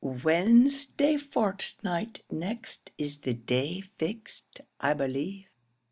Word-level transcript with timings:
"Wednesday 0.03 1.15
fortnight 1.17 2.23
next 2.31 2.91
is 2.97 3.19
the 3.19 3.35
day 3.35 3.81
fixed, 3.99 4.61
I 4.79 4.95
believe. 4.95 5.45